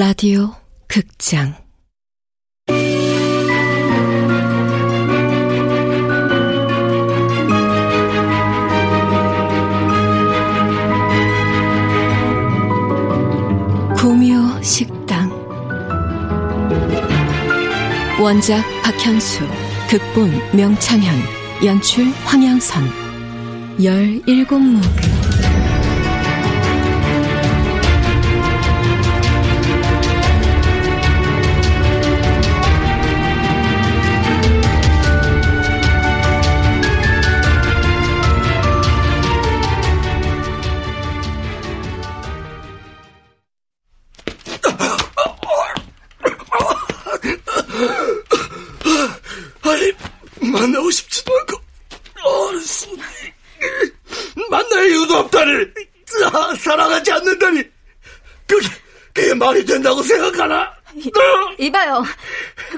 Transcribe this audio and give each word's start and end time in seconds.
라디오 0.00 0.54
극장. 0.88 1.54
구묘 13.94 14.62
식당. 14.62 15.30
원작 18.18 18.64
박현수 18.82 19.46
극본 19.90 20.30
명창현 20.56 21.14
연출 21.62 22.06
황양선. 22.24 22.84
열일 23.84 24.46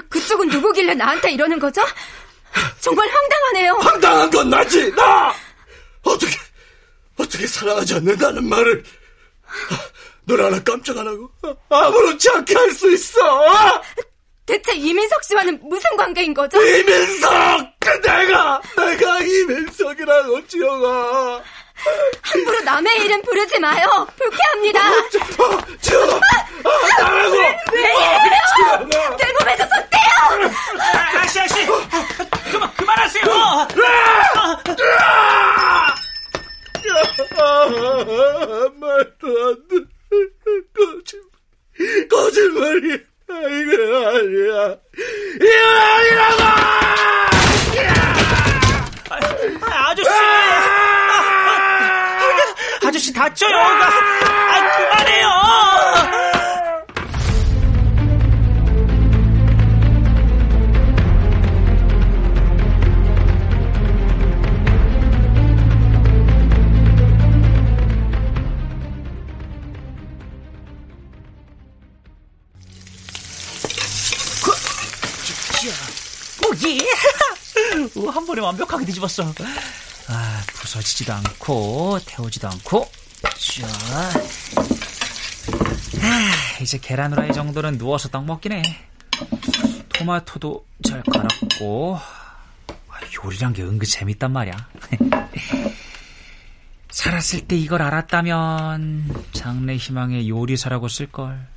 그쪽은 0.09 0.49
누구길래 0.49 0.93
나한테 0.95 1.31
이러는 1.31 1.59
거죠? 1.59 1.81
정말 2.79 3.07
황당하네요. 3.09 3.73
황당한 3.81 4.29
건 4.29 4.49
나지, 4.49 4.91
나! 4.95 5.33
어떻게, 6.03 6.35
어떻게 7.17 7.47
사랑하지 7.47 7.95
않는다는 7.95 8.47
말을, 8.47 8.83
널 10.25 10.43
하나 10.43 10.61
깜짝 10.63 10.97
안 10.97 11.07
하고, 11.07 11.31
아무렇지 11.69 12.29
않게 12.29 12.53
할 12.55 12.71
수 12.71 12.91
있어! 12.91 13.19
대체 14.45 14.73
이민석 14.73 15.23
씨와는 15.23 15.59
무슨 15.63 15.95
관계인 15.97 16.33
거죠? 16.33 16.61
이민석! 16.61 17.31
내가, 18.03 18.61
내가 18.75 19.19
이민석이라고, 19.21 20.47
지영아. 20.47 21.41
함부로 22.21 22.61
남의 22.61 23.03
이름 23.05 23.21
부르지 23.23 23.59
마요. 23.59 24.07
불쾌합니다. 24.17 24.79
지현아, 25.81 26.19
나라고. 26.99 27.31
왜, 27.33 27.57
왜 27.73 27.81
이래요? 27.81 28.87
내 29.17 29.33
몸에서 29.39 29.67
손 29.67 29.89
떼요. 29.89 30.11
아씨 31.19 31.39
아씨, 31.39 31.65
그만 32.51 32.73
그만하세요. 32.75 33.23
말도 38.79 39.27
안 39.27 39.67
돼. 39.67 39.75
거짓말, 40.73 42.07
거짓말이 42.09 42.85
이거 43.29 43.73
아니야. 44.09 44.77
이거 45.41 45.57
아니라고! 45.69 46.43
아저씨! 49.71 50.09
아저씨 52.85 53.12
다쳐요. 53.23 53.57
아, 53.57 54.77
그만해요. 54.77 55.27
오예! 76.45 76.77
한 78.11 78.25
번에 78.25 78.41
완벽하게 78.41 78.83
뒤집었어. 78.85 79.33
아, 80.09 80.43
부서지지도 80.47 81.13
않고 81.13 81.99
태우지도 82.05 82.49
않고. 82.49 83.02
자, 83.23 83.67
아, 86.01 86.61
이제 86.61 86.77
계란 86.77 87.13
후라이 87.13 87.31
정도는 87.31 87.77
누워서 87.77 88.09
떡 88.09 88.45
해. 88.51 88.61
토마토도 89.89 90.65
잘 90.83 91.01
갈았고. 91.03 91.97
아, 91.97 92.99
요리란 93.23 93.53
게 93.53 93.63
은근 93.63 93.87
재밌단 93.87 94.31
말이야. 94.31 94.69
살았을 96.91 97.47
때 97.47 97.55
이걸 97.55 97.81
알았다면 97.81 99.25
장래 99.31 99.77
희망의 99.77 100.29
요리사라고 100.29 100.89
쓸걸. 100.89 101.47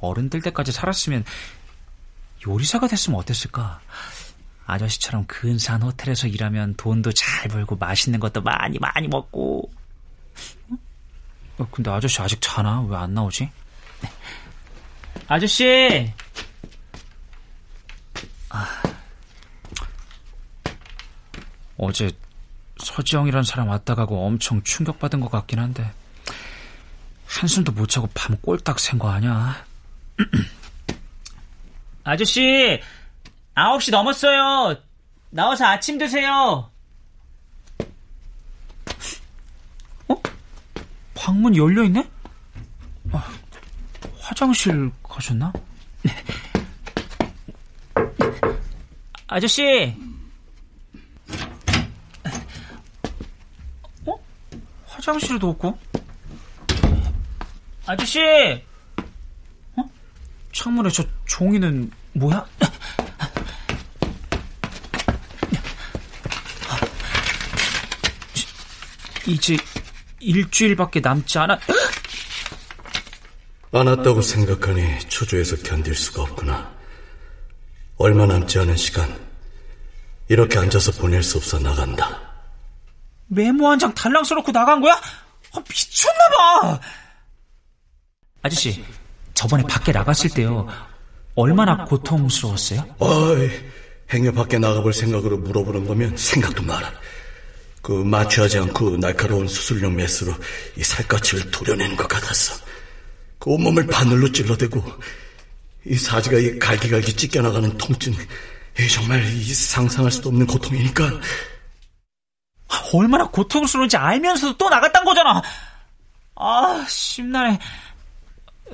어른들 0.00 0.42
때까지 0.42 0.70
살았으면 0.70 1.24
요리사가 2.46 2.86
됐으면 2.86 3.18
어땠을까? 3.18 3.80
아저씨처럼 4.66 5.24
근사한 5.26 5.82
호텔에서 5.82 6.26
일하면 6.26 6.74
돈도 6.76 7.12
잘 7.12 7.48
벌고 7.48 7.76
맛있는 7.76 8.20
것도 8.20 8.42
많이 8.42 8.78
많이 8.78 9.08
먹고. 9.08 9.70
어? 11.58 11.66
근데 11.70 11.90
아저씨 11.90 12.20
아직 12.20 12.38
자나? 12.40 12.82
왜 12.82 12.96
안 12.96 13.14
나오지? 13.14 13.50
아저씨! 15.28 16.12
아. 18.50 18.82
어제 21.78 22.10
서지영이란 22.78 23.42
사람 23.42 23.68
왔다 23.68 23.94
가고 23.94 24.26
엄청 24.26 24.62
충격받은 24.62 25.20
것 25.20 25.30
같긴 25.30 25.58
한데 25.58 25.90
한숨도 27.26 27.72
못 27.72 27.88
자고 27.88 28.08
밤 28.14 28.36
꼴딱 28.40 28.78
샌 28.78 28.98
거 28.98 29.10
아니야? 29.10 29.64
아저씨! 32.04 32.80
9시 33.56 33.90
넘었어요. 33.90 34.76
나와서 35.30 35.64
아침 35.66 35.98
드세요. 35.98 36.70
방문 41.26 41.56
열려 41.56 41.82
있네? 41.82 42.08
아, 43.10 43.28
화장실 44.20 44.92
가셨나? 45.02 45.52
아저씨! 49.26 49.92
어? 54.04 54.14
화장실도 54.86 55.48
없고? 55.50 55.76
아저씨! 57.86 58.20
어? 59.74 59.82
창문에 60.52 60.90
저 60.90 61.02
종이는 61.24 61.90
뭐야? 62.12 62.46
이제 69.26 69.56
일주일밖에 70.20 71.00
남지 71.00 71.38
않았... 71.38 71.60
않았다고 73.72 74.22
생각하니 74.22 75.00
초조해서 75.08 75.56
견딜 75.56 75.94
수가 75.94 76.22
없구나. 76.22 76.74
얼마 77.98 78.26
남지 78.26 78.58
않은 78.60 78.76
시간 78.76 79.18
이렇게 80.28 80.58
앉아서 80.58 80.92
보낼 80.92 81.22
수 81.22 81.38
없어 81.38 81.58
나간다. 81.58 82.20
메모 83.28 83.68
한 83.68 83.78
장 83.78 83.92
달랑 83.94 84.24
써놓고 84.24 84.52
나간 84.52 84.80
거야? 84.80 84.94
아, 84.94 85.58
미쳤나봐! 85.68 86.80
아저씨, 88.42 88.84
저번에 89.34 89.62
밖에 89.64 89.92
나갔을 89.92 90.30
때요. 90.30 90.68
얼마나 91.34 91.84
고통스러웠어요? 91.84 92.86
어이, 92.98 93.50
행여 94.12 94.32
밖에 94.32 94.58
나가볼 94.58 94.92
생각으로 94.92 95.38
물어보는 95.38 95.86
거면 95.86 96.16
생각도 96.16 96.62
마라. 96.62 96.90
그 97.86 97.92
마취하지 97.92 98.58
않고 98.58 98.96
날카로운 98.96 99.46
수술용 99.46 99.94
메스로 99.94 100.34
이 100.76 100.82
살갗을 100.82 101.52
도려내는 101.52 101.94
것 101.94 102.08
같았어. 102.08 102.60
그 103.38 103.50
온몸을 103.50 103.86
바늘로 103.86 104.32
찔러대고 104.32 104.82
이 105.84 105.94
사지가 105.94 106.36
이 106.36 106.58
갈기갈기 106.58 107.12
찢겨나가는 107.12 107.78
통증, 107.78 108.12
이 108.12 108.88
정말 108.88 109.24
이 109.24 109.54
상상할 109.54 110.10
수도 110.10 110.30
없는 110.30 110.48
고통이니까. 110.48 111.12
얼마나 112.92 113.28
고통스러운지 113.28 113.96
알면서도 113.96 114.56
또 114.56 114.68
나갔단 114.68 115.04
거잖아. 115.04 115.40
아, 116.34 116.84
심란해. 116.88 117.56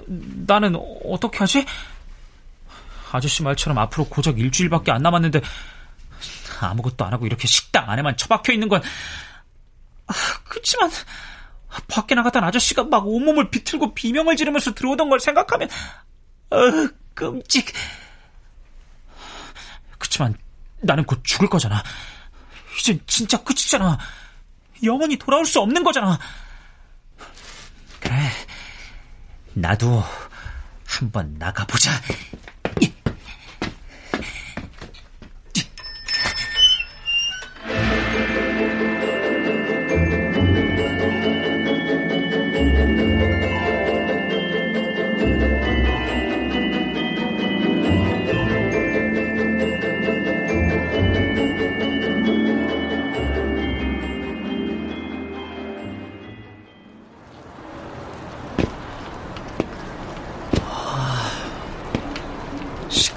나는 0.07 0.75
어떻게 1.05 1.37
하지? 1.37 1.67
아저씨 3.13 3.43
말처럼 3.43 3.77
앞으로 3.77 4.07
고작 4.07 4.39
일주일밖에 4.39 4.91
안 4.91 5.03
남았는데 5.03 5.43
아무것도 6.67 7.05
안 7.05 7.13
하고 7.13 7.27
이렇게 7.27 7.47
식당 7.47 7.91
안에만 7.91 8.17
처박혀 8.17 8.53
있는 8.53 8.69
건 8.69 8.83
아, 10.07 10.13
그렇지만 10.45 10.91
밖에 11.89 12.15
나갔던 12.15 12.45
아저씨가 12.45 12.85
막 12.85 13.07
온몸을 13.07 13.51
비틀고 13.51 13.95
비명을 13.95 14.37
지르면서 14.37 14.75
들어오던 14.75 15.09
걸 15.09 15.21
생각하면 15.21 15.69
어, 16.51 16.57
끔찍. 17.15 17.73
그치만 19.99 20.35
나는 20.81 21.05
곧 21.05 21.21
죽을 21.23 21.49
거잖아. 21.49 21.83
이젠 22.79 23.01
진짜 23.07 23.43
끝이잖아. 23.43 23.99
영원히 24.83 25.17
돌아올 25.17 25.47
수 25.47 25.61
없는 25.61 25.85
거잖아. 25.85 26.19
그래. 28.01 28.15
나도 29.55 30.03
한번 30.87 31.37
나가보자. 31.39 31.91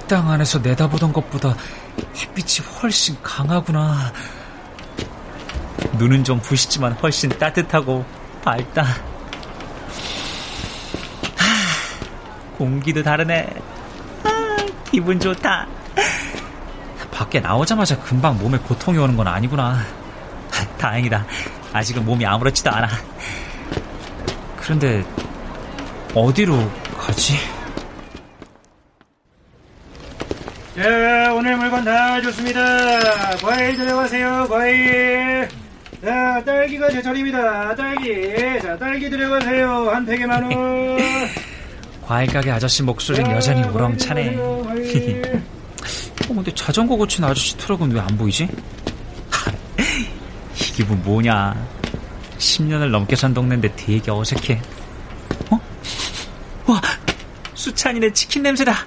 식당 0.05 0.29
안에서 0.29 0.59
내다보던 0.59 1.11
것보다 1.13 1.55
햇빛이 2.15 2.63
훨씬 2.79 3.17
강하구나. 3.23 4.13
눈은 5.97 6.23
좀 6.23 6.39
부시지만 6.39 6.93
훨씬 6.93 7.27
따뜻하고 7.27 8.05
밝다. 8.43 8.83
하, 8.83 8.95
공기도 12.55 13.01
다르네. 13.01 13.51
아, 14.25 14.57
기분 14.91 15.19
좋다. 15.19 15.65
밖에 17.11 17.39
나오자마자 17.39 17.99
금방 17.99 18.37
몸에 18.37 18.59
고통이 18.59 18.99
오는 18.99 19.17
건 19.17 19.27
아니구나. 19.27 19.79
다행이다. 20.77 21.25
아직은 21.73 22.05
몸이 22.05 22.23
아무렇지도 22.27 22.69
않아. 22.69 22.89
그런데 24.57 25.03
어디로 26.13 26.71
가지? 26.95 27.54
자, 30.75 31.33
오늘 31.33 31.55
물건 31.57 31.83
다 31.85 32.21
좋습니다. 32.21 32.59
과일 33.41 33.75
들어가세요, 33.77 34.45
과일. 34.49 35.47
자, 36.03 36.41
딸기가 36.45 36.89
제철입니다. 36.91 37.75
딸기. 37.75 38.61
자, 38.61 38.77
딸기 38.77 39.09
들어가세요. 39.09 39.89
한 39.89 40.05
팩에 40.05 40.25
만 40.25 40.43
원. 40.43 40.97
과일 42.05 42.31
가게 42.31 42.51
아저씨 42.51 42.83
목소리는 42.83 43.31
여전히 43.31 43.63
우렁차네. 43.63 44.35
어, 46.27 46.33
근데 46.33 46.53
자전거 46.53 46.95
고친 46.97 47.23
아저씨 47.23 47.55
트럭은 47.57 47.91
왜 47.91 47.99
안 48.01 48.07
보이지? 48.17 48.43
이 50.55 50.57
기분 50.73 51.01
뭐냐. 51.03 51.55
10년을 52.37 52.89
넘게 52.89 53.15
산 53.15 53.33
동네인데 53.33 53.73
되게 53.77 54.11
어색해. 54.11 54.59
어? 55.51 55.59
와, 56.67 56.81
수찬이네 57.53 58.11
치킨 58.11 58.43
냄새다. 58.43 58.85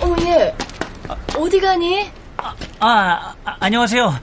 어, 0.00 0.16
예. 0.22 0.54
어디 1.42 1.58
가니? 1.58 2.08
아, 2.36 2.54
아, 2.78 3.34
아 3.44 3.56
안녕하세요. 3.58 4.14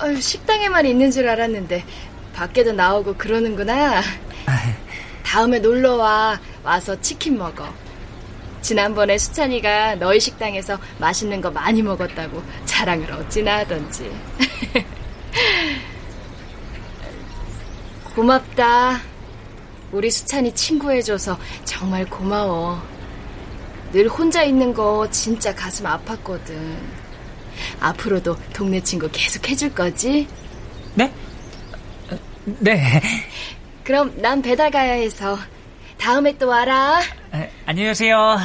아유, 0.00 0.20
식당에만 0.20 0.84
있는 0.84 1.12
줄 1.12 1.28
알았는데 1.28 1.84
밖에도 2.34 2.72
나오고 2.72 3.14
그러는구나. 3.14 4.02
다음에 5.22 5.60
놀러 5.60 5.94
와. 5.94 6.40
와서 6.64 7.00
치킨 7.00 7.38
먹어. 7.38 7.72
지난번에 8.62 9.16
수찬이가 9.16 9.94
너희 9.94 10.18
식당에서 10.18 10.76
맛있는 10.98 11.40
거 11.40 11.52
많이 11.52 11.82
먹었다고 11.82 12.42
자랑을 12.64 13.12
어찌나 13.12 13.58
하던지. 13.58 14.10
고맙다. 18.16 19.00
우리 19.92 20.10
수찬이 20.10 20.52
친구해줘서 20.52 21.38
정말 21.64 22.04
고마워. 22.06 22.93
늘 23.94 24.08
혼자 24.08 24.42
있는 24.42 24.74
거 24.74 25.08
진짜 25.08 25.54
가슴 25.54 25.86
아팠거든. 25.86 26.76
앞으로도 27.78 28.36
동네 28.52 28.80
친구 28.80 29.08
계속 29.12 29.48
해줄 29.48 29.72
거지? 29.72 30.26
네? 30.96 31.12
네. 32.44 33.00
그럼 33.84 34.12
난 34.20 34.42
배달 34.42 34.72
가야 34.72 34.94
해서 34.94 35.38
다음에 35.96 36.36
또 36.38 36.48
와라. 36.48 37.00
에, 37.32 37.48
안녕히 37.66 37.90
계세요. 37.90 38.36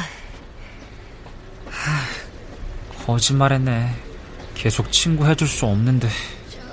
거짓말했네. 3.04 3.92
계속 4.54 4.92
친구 4.92 5.26
해줄 5.26 5.48
수 5.48 5.66
없는데. 5.66 6.08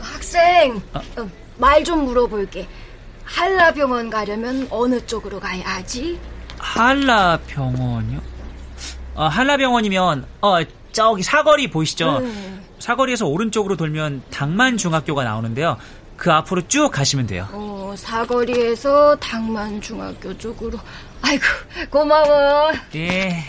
학생, 0.01 0.79
어, 0.93 1.27
말좀 1.57 2.05
물어볼게. 2.05 2.67
한라병원 3.23 4.11
가려면 4.11 4.67
어느 4.69 5.03
쪽으로 5.07 5.39
가야 5.39 5.65
하지? 5.65 6.19
한라병원이요? 6.59 8.36
어, 9.17 9.25
한라병원이면 9.27 10.25
어 10.41 10.57
저기 10.93 11.23
사거리 11.23 11.69
보이시죠? 11.69 12.19
음. 12.19 12.63
사거리에서 12.79 13.25
오른쪽으로 13.25 13.75
돌면 13.75 14.21
당만 14.29 14.77
중학교가 14.77 15.23
나오는데요. 15.23 15.77
그 16.15 16.31
앞으로 16.31 16.67
쭉 16.67 16.89
가시면 16.91 17.27
돼요. 17.27 17.47
어, 17.51 17.93
사거리에서 17.97 19.15
당만 19.17 19.81
중학교 19.81 20.35
쪽으로. 20.37 20.79
아이고, 21.21 21.43
고마워. 21.89 22.71
예. 22.95 23.43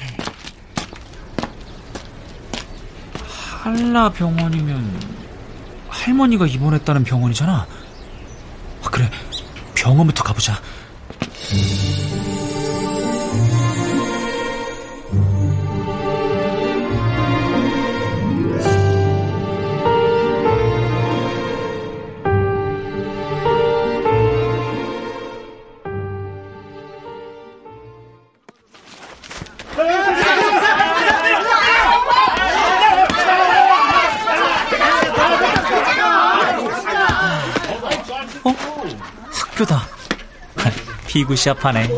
한라 3.63 4.11
병원이면 4.11 5.01
할머니가 5.89 6.47
입원했다는 6.47 7.05
병원이잖아. 7.05 7.67
아, 8.83 8.91
그래. 8.91 9.11
병원부터 9.75 10.25
가보자. 10.25 10.61
학교다. 39.59 39.89
피구 41.09 41.35
시합하네. 41.35 41.89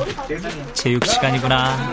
체육 0.72 1.04
시간이구나. 1.04 1.92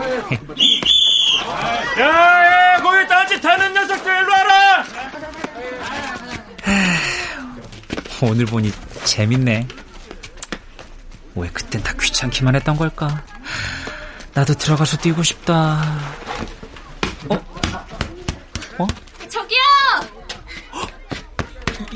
야, 2.00 2.06
야, 2.06 2.82
거기 2.82 3.08
딴짓 3.08 3.44
하는 3.44 3.74
녀석들 3.74 4.22
일로 4.22 4.32
와라. 4.32 4.86
오늘 8.22 8.46
보니 8.46 8.72
재밌네. 9.04 9.68
왜 11.36 11.50
그땐 11.50 11.84
다 11.84 11.94
귀찮기만 12.00 12.56
했던 12.56 12.78
걸까? 12.78 13.24
나도 14.34 14.54
들어가서 14.54 14.98
뛰고 14.98 15.24
싶다. 15.24 15.82
어? 17.30 17.36
어? 18.78 18.88
저기요! 19.28 19.60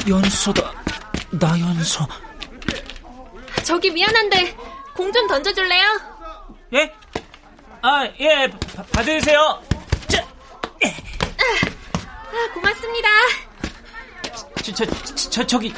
연서다. 0.10 0.74
나 1.32 1.60
연서. 1.60 2.08
저기 3.64 3.90
미안한데 3.92 4.56
공 4.96 5.12
좀 5.12 5.28
던져줄래요? 5.28 5.84
예? 6.74 6.94
아, 7.82 8.06
예, 8.20 8.48
바, 8.76 8.84
받으세요. 8.94 9.62
자, 10.08 10.22
아, 10.84 12.54
고맙습니다. 12.54 13.10
저, 14.64 14.72
저, 14.74 14.86
저, 14.86 15.16
저 15.30 15.48
저기, 15.48 15.74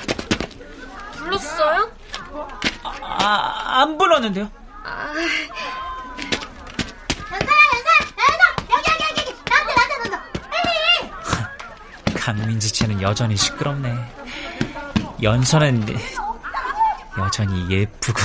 불렀어요? 1.18 1.92
아, 2.84 3.82
안 3.82 3.98
불렀는데요? 3.98 4.50
아, 4.84 5.14
강민지 12.16 12.72
쟤는 12.72 13.02
여전히 13.02 13.36
시끄럽네. 13.36 13.94
연서는 15.22 15.86
여전히 17.18 17.70
예쁘고. 17.70 18.20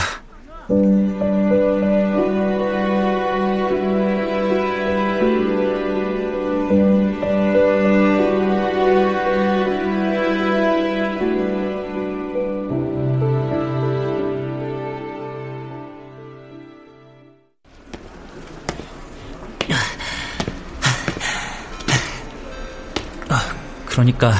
아, 23.31 23.55
그러니까 23.87 24.33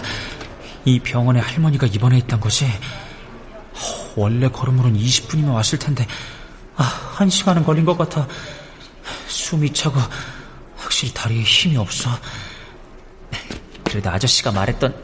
이 0.85 0.99
병원에 1.01 1.41
할머니가 1.41 1.87
입원해 1.87 2.17
있던 2.19 2.41
것이, 2.41 2.65
원래 4.19 4.49
걸음으로는 4.49 4.99
20분이면 4.99 5.53
왔을 5.55 5.79
텐데 5.79 6.07
아, 6.77 6.83
한 6.83 7.29
시간은 7.31 7.65
걸린 7.65 7.85
것 7.85 7.97
같아. 7.97 8.27
숨이 9.29 9.73
차고 9.73 9.99
확실히 10.77 11.13
다리에 11.15 11.43
힘이 11.43 11.77
없어. 11.77 12.11
그래도 13.85 14.11
아저씨가 14.11 14.53
말했던 14.53 14.95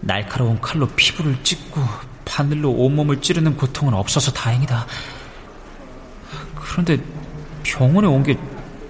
날카로운 0.00 0.60
칼로 0.60 0.86
피부를 0.88 1.42
찢고 1.42 1.80
바늘로 2.24 2.70
온몸을 2.72 3.20
찌르는 3.20 3.56
고통은 3.56 3.94
없어서 3.94 4.32
다행이다. 4.32 4.86
그런데 6.54 6.98
병원에 7.62 8.06
온 8.08 8.22
게 8.22 8.36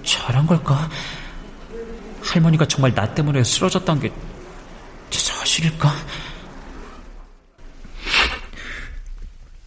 잘한 0.03 0.47
걸까? 0.47 0.89
할머니가 2.23 2.65
정말 2.67 2.93
나 2.93 3.13
때문에 3.13 3.43
쓰러졌다는 3.43 4.01
게 4.01 4.11
사실일까? 5.11 5.93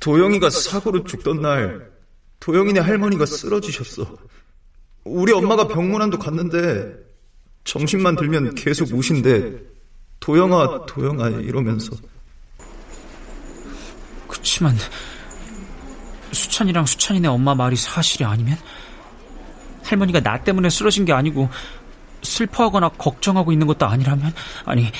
도영이가 0.00 0.50
사고로 0.50 1.04
죽던 1.04 1.42
날 1.42 1.90
도영이네 2.40 2.80
할머니가 2.80 3.26
쓰러지셨어. 3.26 4.16
우리 5.04 5.32
엄마가 5.32 5.68
병문안도 5.68 6.18
갔는데 6.18 6.94
정신만 7.64 8.16
들면 8.16 8.54
계속 8.54 8.92
우신데 8.92 9.58
도영아 10.20 10.86
도영아 10.86 11.28
이러면서 11.28 11.96
그치만 14.26 14.76
수찬이랑 16.32 16.86
수찬이네 16.86 17.28
엄마 17.28 17.54
말이 17.54 17.76
사실이 17.76 18.24
아니면 18.24 18.56
할머니가 19.82 20.20
나 20.20 20.42
때문에 20.42 20.70
쓰러진 20.70 21.04
게 21.04 21.12
아니고 21.12 21.48
슬퍼하거나 22.22 22.90
걱정하고 22.90 23.52
있는 23.52 23.66
것도 23.66 23.86
아니라면 23.86 24.32
아니 24.64 24.90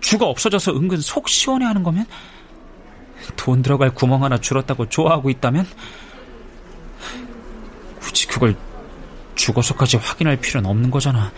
주가 0.00 0.26
없어져서 0.26 0.72
은근 0.76 1.00
속 1.00 1.28
시원해하는 1.28 1.82
거면 1.82 2.06
돈 3.36 3.62
들어갈 3.62 3.90
구멍 3.94 4.24
하나 4.24 4.38
줄었다고 4.38 4.88
좋아하고 4.88 5.30
있다면 5.30 5.66
굳이 8.00 8.26
그걸 8.26 8.56
죽어서까지 9.34 9.96
확인할 9.96 10.36
필요는 10.36 10.68
없는 10.68 10.90
거잖아. 10.90 11.32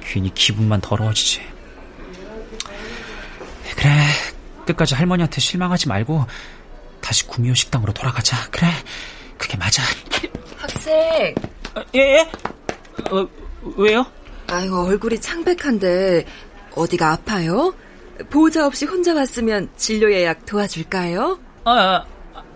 괜히 0.00 0.32
기분만 0.32 0.80
더러워지지. 0.80 1.40
그래, 3.76 3.90
끝까지 4.66 4.94
할머니한테 4.94 5.40
실망하지 5.40 5.88
말고 5.88 6.26
다시 7.00 7.26
구미호 7.26 7.54
식당으로 7.54 7.92
돌아가자. 7.92 8.36
그래, 8.50 8.68
그게 9.36 9.56
맞아. 9.56 9.82
학생. 10.56 11.34
아, 11.74 11.84
예, 11.94 12.00
예? 12.00 12.30
어, 13.10 13.28
왜요? 13.76 14.04
아이고, 14.48 14.86
얼굴이 14.86 15.20
창백한데 15.20 16.24
어디가 16.74 17.12
아파요? 17.12 17.74
보호자 18.30 18.66
없이 18.66 18.84
혼자 18.84 19.14
왔으면 19.14 19.68
진료 19.76 20.12
예약 20.12 20.44
도와줄까요? 20.44 21.38
아, 21.64 21.72
아 21.72 22.04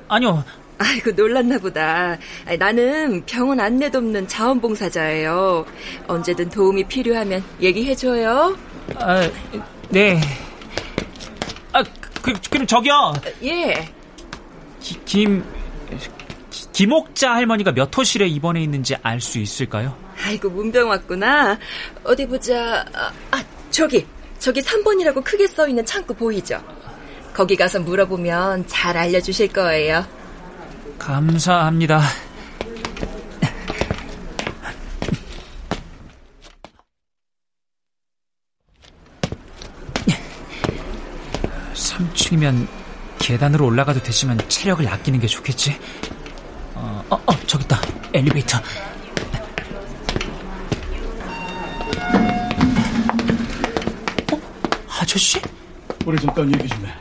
아니요. 0.09 0.45
아이고 0.79 1.13
놀랐나 1.13 1.59
보다. 1.59 2.19
나는 2.59 3.25
병원 3.25 3.61
안내 3.61 3.91
돕는 3.91 4.27
자원봉사자예요. 4.27 5.65
언제든 6.09 6.51
도움이 6.51 6.85
필요하면 6.85 7.45
얘기해줘요. 7.61 8.57
아, 8.97 9.31
네. 9.91 10.21
아, 11.73 11.85
그, 12.21 12.33
그럼 12.51 12.67
저기요. 12.67 13.13
예. 13.45 13.89
기, 14.81 14.99
김, 15.05 15.45
김옥자 16.73 17.33
할머니가 17.33 17.73
몇 17.73 17.97
호실에 17.97 18.27
입원해 18.27 18.61
있는지 18.63 18.97
알 19.03 19.21
수 19.21 19.39
있을까요? 19.39 19.97
아이고 20.25 20.51
문병 20.51 20.89
왔구나. 20.89 21.59
어디 22.03 22.27
보자. 22.27 22.85
아, 22.93 23.13
아 23.31 23.45
저기 23.71 24.05
저기 24.43 24.61
3번이라고 24.61 25.23
크게 25.23 25.47
써 25.47 25.69
있는 25.69 25.87
창구 25.87 26.15
보이죠? 26.15 26.61
거기 27.33 27.55
가서 27.55 27.79
물어보면 27.79 28.67
잘 28.67 28.97
알려주실 28.97 29.53
거예요. 29.53 30.05
감사합니다. 30.99 32.01
(3층이면) 41.75 42.67
계단으로 43.21 43.67
올라가도 43.67 44.03
되지만 44.03 44.37
체력을 44.49 44.87
아끼는 44.89 45.21
게 45.21 45.29
좋겠지 45.29 45.79
어, 46.75 47.05
어, 47.11 47.15
어 47.15 47.33
저기 47.47 47.65
있다 47.65 47.81
엘리베이터 48.13 48.59
아저씨? 55.13 55.39
우리 56.07 56.19
잠깐 56.19 56.51
얘기 56.55 56.67
좀 56.67 56.87
해. 56.87 56.95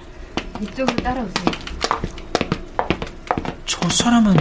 이쪽으로 0.61 0.97
따라오세요. 0.97 1.45
저 3.65 3.89
사람은 3.89 4.35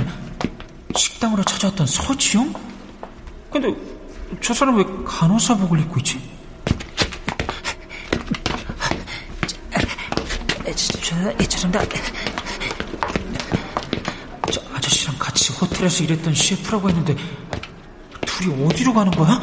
식당으로 0.96 1.44
찾아왔던 1.44 1.86
서지영? 1.86 2.52
근데 3.48 3.72
저 4.42 4.52
사람 4.52 4.76
왜 4.76 4.84
간호사복을 5.06 5.78
입고 5.82 6.00
있지? 6.00 6.20
죄송합니다. 11.48 11.84
저 14.50 14.60
아저씨랑 14.74 15.16
같이 15.16 15.52
호텔에서 15.52 16.02
일했던 16.02 16.34
셰프라고 16.34 16.88
했는데 16.88 17.14
둘이 18.26 18.64
어디로 18.66 18.92
가는 18.94 19.12
거야? 19.12 19.40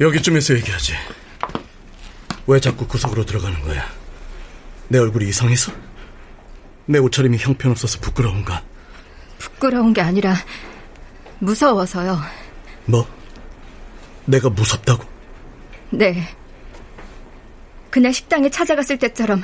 여기쯤에서 0.00 0.54
얘기하지. 0.54 0.94
왜 2.46 2.60
자꾸 2.60 2.86
구석으로 2.86 3.24
들어가는 3.26 3.60
거야? 3.62 3.84
내 4.88 4.98
얼굴이 4.98 5.28
이상해서? 5.28 5.72
내 6.86 6.98
옷차림이 6.98 7.36
형편없어서 7.38 8.00
부끄러운가? 8.00 8.62
부끄러운 9.38 9.92
게 9.92 10.00
아니라 10.00 10.34
무서워서요. 11.40 12.18
뭐? 12.86 13.06
내가 14.24 14.48
무섭다고? 14.48 15.04
네. 15.90 16.34
그날 17.90 18.12
식당에 18.12 18.48
찾아갔을 18.50 18.98
때처럼 18.98 19.42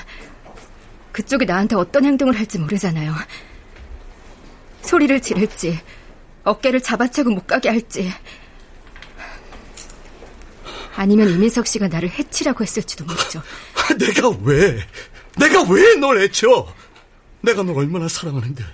그쪽이 1.13 1.47
나한테 1.47 1.77
어떤 1.77 2.05
행동을 2.05 2.39
할지 2.39 2.59
모르잖아요. 2.59 3.15
소리를 4.83 5.21
지를지, 5.21 5.81
어깨를 6.45 6.81
잡아채고 6.81 7.31
못 7.31 7.47
가게 7.47 7.69
할지, 7.71 8.13
아니면 10.97 11.29
이민석 11.31 11.67
씨가 11.67 11.89
나를 11.89 12.11
해치라고 12.11 12.63
했을지도 12.63 13.05
모르죠. 13.05 13.43
내가 13.99 14.29
왜? 14.43 14.79
내가 15.37 15.63
왜 15.63 15.97
널 15.97 16.21
해쳐? 16.21 16.73
내가 17.41 17.63
널 17.63 17.77
얼마나 17.79 18.09
사랑하는데. 18.09 18.65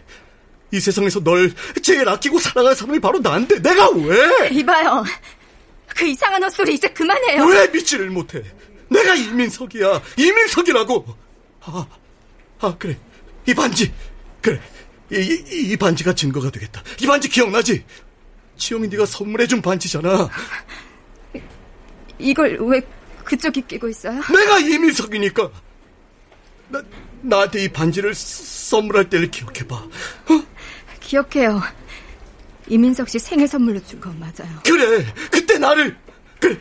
이 0.73 0.79
세상에서 0.79 1.21
널 1.25 1.53
제일 1.83 2.09
아끼고 2.09 2.39
사랑하는 2.39 2.77
사람이 2.77 3.01
바로 3.01 3.19
나인데 3.19 3.61
내가 3.61 3.91
왜? 3.91 4.49
이봐요. 4.53 5.05
그 5.89 6.07
이상한 6.07 6.43
헛소리 6.45 6.75
이제 6.75 6.89
그만해요. 6.89 7.45
왜 7.45 7.67
믿지를 7.69 8.11
못해? 8.11 8.43
내가 8.89 9.15
이민석이야. 9.15 10.01
이민석이라고. 10.17 11.07
아, 11.63 11.87
아 12.61 12.77
그래. 12.79 12.97
이 13.47 13.55
반지. 13.55 13.93
그래. 14.41 14.61
이, 15.11 15.17
이, 15.17 15.73
이 15.73 15.77
반지가 15.77 16.15
증거가 16.15 16.51
되겠다. 16.51 16.83
이 17.01 17.07
반지 17.07 17.29
기억나지? 17.29 17.85
지영이 18.57 18.87
네가 18.89 19.07
선물해준 19.07 19.61
반지잖아. 19.63 20.29
이걸 22.21 22.59
왜 22.61 22.81
그쪽이 23.25 23.63
끼고 23.63 23.89
있어요? 23.89 24.21
내가 24.33 24.59
이민석이니까. 24.59 25.51
나, 26.69 26.83
나한테 27.23 27.65
이 27.65 27.69
반지를 27.69 28.15
선물할 28.15 29.11
때를 29.11 29.31
기억해봐. 29.31 29.75
어? 29.77 29.89
기억해요. 31.01 31.61
이민석 32.69 33.09
씨 33.09 33.19
생일 33.19 33.49
선물로 33.49 33.83
준 33.85 34.01
건 34.01 34.19
맞아요. 34.21 34.61
그래, 34.65 35.05
그때 35.31 35.59
나를, 35.59 35.97
그래. 36.39 36.57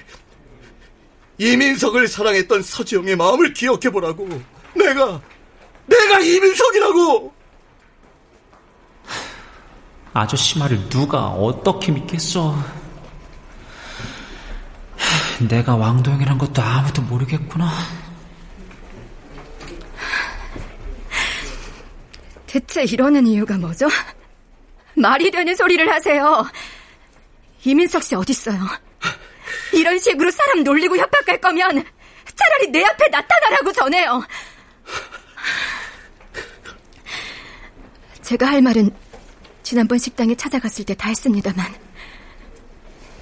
이민석을 1.37 2.07
사랑했던 2.07 2.63
서지영의 2.63 3.15
마음을 3.15 3.53
기억해보라고. 3.53 4.27
내가, 4.75 5.21
내가 5.85 6.19
이민석이라고! 6.19 7.33
아저씨 10.13 10.57
말을 10.57 10.89
누가 10.89 11.27
어떻게 11.27 11.91
믿겠어. 11.91 12.55
내가 15.47 15.75
왕도영이란 15.75 16.37
것도 16.37 16.61
아무도 16.61 17.01
모르겠구나. 17.03 17.71
대체 22.47 22.83
이러는 22.83 23.25
이유가 23.27 23.57
뭐죠? 23.57 23.87
말이 24.95 25.29
되는 25.31 25.55
소리를 25.55 25.89
하세요. 25.91 26.45
이민석 27.63 28.03
씨 28.03 28.15
어딨어요? 28.15 28.59
이런 29.73 29.97
식으로 29.99 30.31
사람 30.31 30.63
놀리고 30.63 30.97
협박할 30.97 31.39
거면 31.39 31.83
차라리 32.35 32.67
내 32.71 32.83
앞에 32.83 33.07
나타나라고 33.09 33.71
전해요. 33.71 34.23
제가 38.23 38.47
할 38.47 38.61
말은 38.61 38.91
지난번 39.63 39.97
식당에 39.97 40.35
찾아갔을 40.35 40.85
때 40.85 40.95
다 40.95 41.09
했습니다만 41.09 41.65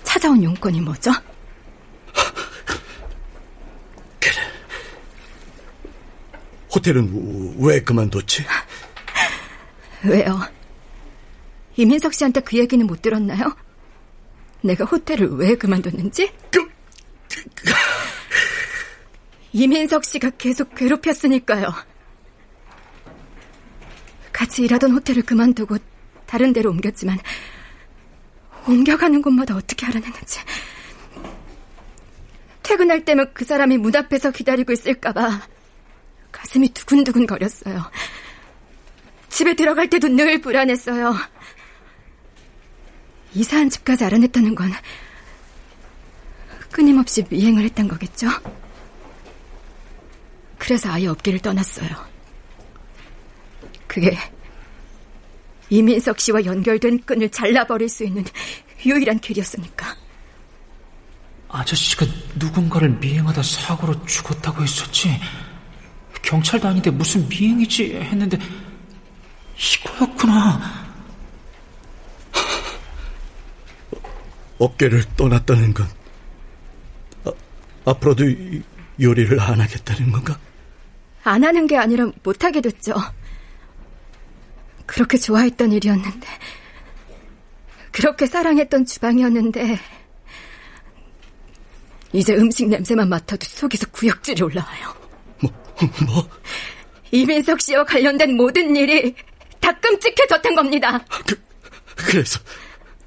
찾아온 0.04 0.42
용건이 0.44 0.82
뭐죠? 0.82 1.12
그래. 4.20 4.36
호텔은 6.74 7.56
왜 7.60 7.82
그만뒀지? 7.82 8.46
왜요? 10.06 10.40
이민석 11.76 12.14
씨한테 12.14 12.42
그 12.42 12.58
얘기는 12.58 12.86
못 12.86 13.02
들었나요? 13.02 13.56
내가 14.62 14.86
호텔을 14.86 15.30
왜 15.38 15.56
그만뒀는지? 15.56 16.32
그, 16.52 16.68
그, 17.56 17.72
이민석 19.54 20.06
씨가 20.06 20.32
계속 20.32 20.76
괴롭혔으니까요. 20.76 21.74
같이 24.32 24.64
일하던 24.64 24.92
호텔을 24.92 25.24
그만두고 25.24 25.78
다른 26.28 26.54
데로 26.54 26.70
옮겼지만 26.70 27.18
옮겨가는 28.68 29.22
곳마다 29.22 29.56
어떻게 29.56 29.86
알아냈는지 29.86 30.40
퇴근할 32.62 33.06
때면 33.06 33.32
그 33.34 33.46
사람이 33.46 33.78
문 33.78 33.96
앞에서 33.96 34.30
기다리고 34.32 34.74
있을까봐 34.74 35.42
가슴이 36.32 36.70
두근두근 36.70 37.28
거렸어요. 37.28 37.90
집에 39.30 39.56
들어갈 39.56 39.90
때도 39.90 40.08
늘 40.08 40.42
불안했어요. 40.42 41.16
이사한 43.34 43.70
집까지 43.70 44.04
알아냈다는 44.06 44.56
건 44.56 44.72
끊임없이 46.72 47.24
미행을 47.30 47.64
했던 47.64 47.88
거겠죠? 47.88 48.28
그래서 50.58 50.90
아예 50.92 51.08
업계를 51.08 51.40
떠났어요. 51.40 51.90
그게 53.88 54.18
이민석 55.70 56.20
씨와 56.20 56.46
연결된 56.46 57.04
끈을 57.04 57.30
잘라버릴 57.30 57.90
수 57.90 58.04
있는 58.04 58.26
유일한 58.86 59.20
길이었으니까. 59.20 59.96
아저씨가 61.50 62.06
누군가를 62.36 62.90
미행하다 62.90 63.42
사고로 63.44 64.06
죽었다고 64.06 64.64
했었지. 64.64 65.20
경찰도 66.28 66.68
아닌데 66.68 66.92
무슨 66.92 67.28
미행이지 67.30 67.96
했는데 67.96 68.38
이거였구나. 69.58 70.88
업계를 74.60 75.04
떠났다는 75.16 75.74
건 75.74 75.88
아, 77.24 77.32
앞으로도 77.86 78.26
요리를 79.00 79.40
안 79.40 79.62
하겠다는 79.62 80.12
건가? 80.12 80.38
안 81.24 81.44
하는 81.46 81.66
게 81.66 81.78
아니라 81.78 82.12
못하게 82.24 82.60
됐죠. 82.60 82.94
그렇게 84.86 85.18
좋아했던 85.18 85.72
일이었는데, 85.74 86.28
그렇게 87.92 88.26
사랑했던 88.26 88.86
주방이었는데, 88.86 89.78
이제 92.14 92.36
음식 92.36 92.70
냄새만 92.70 93.10
맡아도 93.10 93.46
속에서 93.46 93.86
구역질이 93.92 94.42
올라와요. 94.42 95.07
뭐, 95.80 96.14
뭐? 96.14 96.30
이민석 97.12 97.62
씨와 97.62 97.86
관련된 97.86 98.36
모든 98.36 98.76
일이 98.76 99.16
다 99.60 99.72
끔찍해졌던 99.80 100.56
겁니다. 100.56 101.00
그, 101.26 101.40
그래서, 101.96 102.40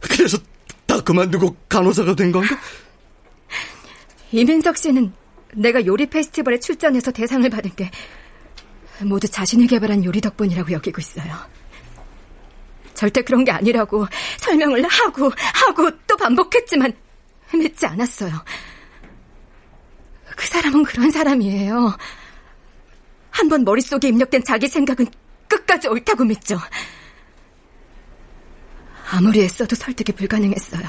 그래서 0.00 0.38
다 0.87 1.00
그만두고 1.00 1.56
간호사가 1.68 2.14
된 2.14 2.33
건가? 2.33 2.59
이민석 4.33 4.76
씨는 4.76 5.12
내가 5.54 5.85
요리 5.85 6.06
페스티벌에 6.06 6.61
출전해서 6.61 7.11
대상을 7.11 7.48
받은 7.50 7.74
게 7.76 7.90
모두 9.02 9.28
자신이 9.28 9.66
개발한 9.66 10.04
요리 10.04 10.20
덕분이라고 10.20 10.72
여기고 10.72 11.00
있어요. 11.00 11.35
절대 12.94 13.22
그런 13.22 13.44
게 13.44 13.50
아니라고 13.50 14.06
설명을 14.38 14.85
하고 14.87 15.30
하고 15.54 15.90
또 16.06 16.16
반복했지만 16.16 16.92
믿지 17.54 17.87
않았어요. 17.87 18.44
그 20.37 20.46
사람은 20.46 20.85
그런 20.85 21.11
사람이에요. 21.11 21.96
한 23.40 23.48
번 23.48 23.64
머릿속에 23.64 24.09
입력된 24.09 24.44
자기 24.44 24.68
생각은 24.68 25.07
끝까지 25.48 25.88
옳다고 25.88 26.24
믿죠. 26.24 26.59
아무리 29.12 29.42
애써도 29.42 29.74
설득이 29.74 30.12
불가능했어요. 30.12 30.83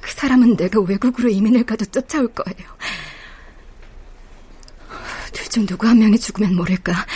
그 0.00 0.12
사람은 0.12 0.56
내가 0.58 0.78
외국으로 0.82 1.30
이민을 1.30 1.64
가도 1.64 1.86
쫓아올 1.86 2.28
거예요. 2.34 2.68
둘 5.32 5.48
중 5.48 5.64
누구 5.64 5.86
한 5.88 5.98
명이 5.98 6.18
죽으면 6.18 6.54
모를까. 6.54 7.06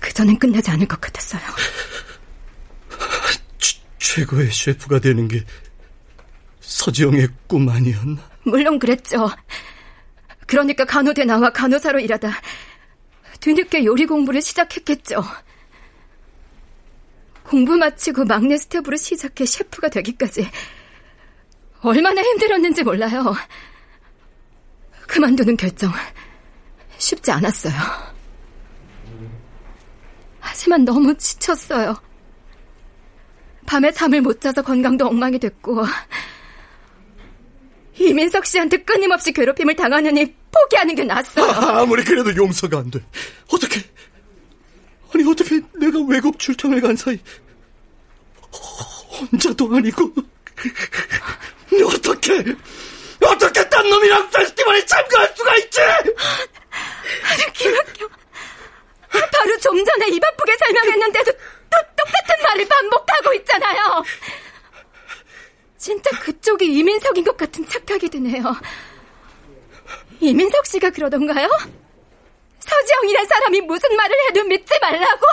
그 0.00 0.12
전엔 0.12 0.38
끝나지 0.38 0.70
않을 0.70 0.86
것 0.86 1.00
같았어요. 1.00 1.42
최, 3.58 3.80
최고의 3.98 4.52
셰프가 4.52 5.00
되는 5.00 5.26
게 5.26 5.42
서지영의 6.60 7.28
꿈 7.48 7.68
아니었나? 7.68 8.22
물론 8.44 8.78
그랬죠. 8.78 9.28
그러니까 10.46 10.84
간호대 10.84 11.24
나와 11.24 11.50
간호사로 11.50 12.00
일하다 12.00 12.30
뒤늦게 13.40 13.84
요리 13.84 14.06
공부를 14.06 14.40
시작했겠죠. 14.40 15.22
공부 17.42 17.76
마치고 17.76 18.24
막내 18.24 18.56
스텝으로 18.56 18.96
시작해 18.96 19.44
셰프가 19.44 19.88
되기까지 19.90 20.48
얼마나 21.82 22.22
힘들었는지 22.22 22.82
몰라요. 22.82 23.34
그만두는 25.06 25.56
결정 25.56 25.92
쉽지 26.96 27.30
않았어요. 27.30 27.74
하지만 30.40 30.84
너무 30.84 31.14
지쳤어요. 31.16 31.94
밤에 33.66 33.90
잠을 33.92 34.20
못 34.22 34.40
자서 34.40 34.62
건강도 34.62 35.06
엉망이 35.06 35.38
됐고 35.38 35.84
이민석 37.96 38.44
씨한테 38.46 38.78
끊임없이 38.78 39.32
괴롭힘을 39.32 39.76
당하느니 39.76 40.34
포기하는 40.52 40.94
게 40.94 41.04
낫어요. 41.04 41.44
아, 41.50 41.84
무리 41.84 42.02
그래도 42.02 42.34
용서가 42.34 42.78
안 42.78 42.90
돼. 42.90 43.00
어떻게 43.52 43.80
아니 45.14 45.28
어떻게 45.30 45.60
내가 45.78 46.00
외국 46.08 46.38
출장을 46.38 46.80
간 46.80 46.96
사이 46.96 47.18
혼자도 49.32 49.74
아니고 49.76 50.12
어떻게 51.86 52.44
어떻게 53.20 53.68
딴 53.68 53.88
놈이랑 53.88 54.30
페스티벌에 54.30 54.84
참가할 54.86 55.32
수가 55.36 55.56
있지? 55.56 55.80
기막혀. 57.54 58.08
바로 59.08 59.56
좀 59.60 59.84
전에 59.84 60.08
입 60.08 60.22
아프게 60.24 60.52
설명했는데도 60.58 61.32
또 61.32 61.78
똑같은 61.96 62.42
말을 62.42 62.68
반복하고 62.68 63.34
있잖아요. 63.34 64.04
진짜 65.84 66.08
그쪽이 66.18 66.78
이민석인 66.78 67.24
것 67.24 67.36
같은 67.36 67.68
착각이 67.68 68.08
드네요. 68.08 68.42
이민석 70.18 70.64
씨가 70.64 70.88
그러던가요? 70.88 71.46
서지영이란 72.58 73.26
사람이 73.26 73.60
무슨 73.60 73.94
말을 73.94 74.16
해도 74.26 74.44
믿지 74.44 74.72
말라고? 74.80 75.26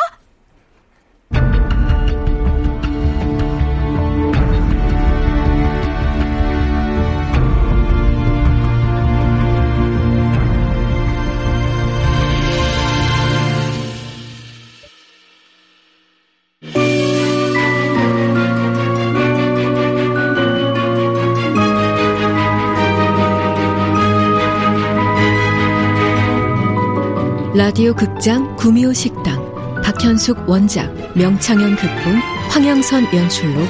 라디오 27.62 27.94
극장 27.94 28.56
구미호 28.56 28.92
식당 28.92 29.54
박현숙 29.84 30.50
원작 30.50 30.92
명창현 31.16 31.76
극본 31.76 32.16
황영선 32.50 33.04
연출로 33.14 33.62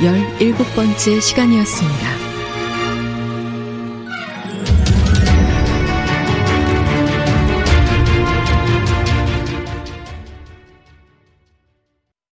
17번째 0.00 1.20
시간이었습니다. 1.20 2.17